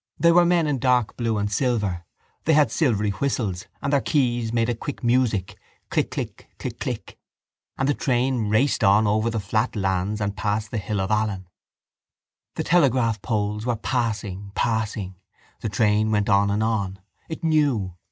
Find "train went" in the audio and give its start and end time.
15.69-16.29